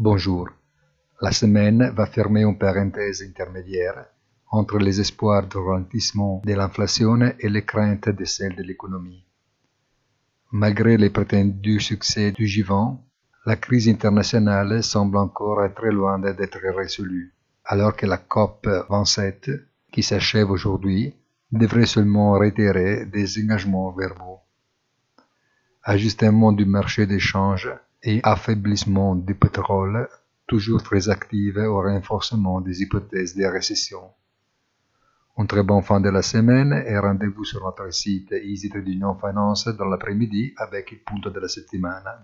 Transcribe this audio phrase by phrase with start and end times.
[0.00, 0.48] Bonjour.
[1.20, 4.06] La semaine va fermer une parenthèse intermédiaire
[4.48, 9.24] entre les espoirs de ralentissement de l'inflation et les craintes de celle de l'économie.
[10.52, 12.96] Malgré les prétendus succès du G20,
[13.44, 17.34] la crise internationale semble encore très loin d'être résolue,
[17.64, 19.50] alors que la COP 27,
[19.90, 21.12] qui s'achève aujourd'hui,
[21.50, 24.38] devrait seulement réitérer des engagements verbaux.
[25.82, 27.68] Ajustement du marché d'échange
[28.02, 30.08] et affaiblissement du pétrole,
[30.46, 34.10] toujours très actifs au renforcement des hypothèses de récession.
[35.36, 39.68] Une très bonne fin de la semaine et rendez-vous sur notre site Easy Trading Finance
[39.68, 42.22] dans l'après-midi avec il punto della settimana.